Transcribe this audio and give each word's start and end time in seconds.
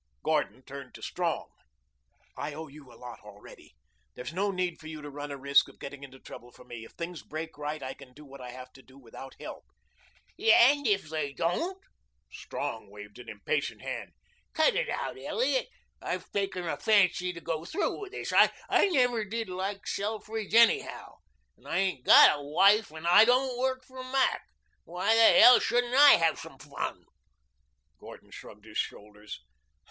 Gordon 0.23 0.63
turned 0.63 0.95
to 0.95 1.03
Strong. 1.03 1.49
"I 2.35 2.55
owe 2.55 2.65
you 2.65 2.91
a 2.91 2.97
lot 2.97 3.19
already. 3.19 3.75
There's 4.15 4.33
no 4.33 4.49
need 4.49 4.79
for 4.79 4.87
you 4.87 4.99
to 5.03 5.11
run 5.11 5.29
a 5.29 5.37
risk 5.37 5.69
of 5.69 5.77
getting 5.77 6.03
into 6.03 6.17
trouble 6.17 6.51
for 6.51 6.63
me. 6.65 6.83
If 6.83 6.93
things 6.93 7.21
break 7.21 7.55
right, 7.55 7.83
I 7.83 7.93
can 7.93 8.11
do 8.11 8.25
what 8.25 8.41
I 8.41 8.49
have 8.49 8.73
to 8.73 8.81
do 8.81 8.97
without 8.97 9.35
help." 9.39 9.63
"And 10.39 10.87
if 10.87 11.07
they 11.11 11.33
don't?" 11.33 11.77
Strong 12.31 12.89
waved 12.89 13.19
an 13.19 13.29
impatient 13.29 13.83
hand. 13.83 14.13
"Cut 14.53 14.73
it 14.75 14.89
out, 14.89 15.19
Elliot. 15.19 15.67
I've 16.01 16.27
taken 16.31 16.67
a 16.67 16.77
fancy 16.77 17.31
to 17.33 17.39
go 17.39 17.63
through 17.63 17.99
with 17.99 18.11
this. 18.11 18.33
I 18.33 18.87
never 18.87 19.23
did 19.23 19.49
like 19.49 19.85
Selfridge 19.85 20.55
anyhow, 20.55 21.17
and 21.57 21.67
I 21.67 21.77
ain't 21.77 22.03
got 22.03 22.39
a 22.39 22.41
wife 22.41 22.89
and 22.89 23.05
I 23.05 23.23
don't 23.23 23.55
work 23.59 23.83
for 23.85 24.03
Mac. 24.03 24.41
Why 24.83 25.13
the 25.13 25.39
hell 25.39 25.59
shouldn't 25.59 25.93
I 25.93 26.13
have 26.13 26.39
some 26.39 26.57
fun?" 26.57 27.05
Gordon 27.99 28.31
shrugged 28.31 28.65
his 28.65 28.79
shoulders. 28.79 29.39